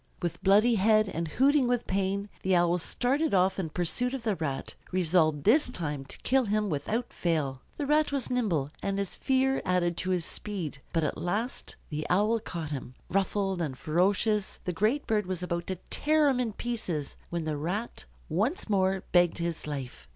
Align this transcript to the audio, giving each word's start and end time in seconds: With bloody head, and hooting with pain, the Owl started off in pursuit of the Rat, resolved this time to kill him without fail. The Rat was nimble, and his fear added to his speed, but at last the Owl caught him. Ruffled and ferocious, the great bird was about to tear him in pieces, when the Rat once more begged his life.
With 0.19 0.41
bloody 0.41 0.73
head, 0.81 1.07
and 1.07 1.27
hooting 1.27 1.67
with 1.67 1.85
pain, 1.85 2.27
the 2.41 2.55
Owl 2.55 2.79
started 2.79 3.35
off 3.35 3.59
in 3.59 3.69
pursuit 3.69 4.15
of 4.15 4.23
the 4.23 4.35
Rat, 4.35 4.73
resolved 4.91 5.43
this 5.43 5.69
time 5.69 6.05
to 6.05 6.17
kill 6.21 6.45
him 6.45 6.71
without 6.71 7.13
fail. 7.13 7.61
The 7.77 7.85
Rat 7.85 8.11
was 8.11 8.31
nimble, 8.31 8.71
and 8.81 8.97
his 8.97 9.13
fear 9.13 9.61
added 9.63 9.97
to 9.97 10.09
his 10.09 10.25
speed, 10.25 10.81
but 10.91 11.03
at 11.03 11.19
last 11.19 11.75
the 11.91 12.07
Owl 12.09 12.39
caught 12.39 12.71
him. 12.71 12.95
Ruffled 13.09 13.61
and 13.61 13.77
ferocious, 13.77 14.57
the 14.65 14.73
great 14.73 15.05
bird 15.05 15.27
was 15.27 15.43
about 15.43 15.67
to 15.67 15.75
tear 15.91 16.29
him 16.29 16.39
in 16.39 16.53
pieces, 16.53 17.15
when 17.29 17.43
the 17.43 17.55
Rat 17.55 18.05
once 18.27 18.67
more 18.67 19.03
begged 19.11 19.37
his 19.37 19.67
life. 19.67 20.07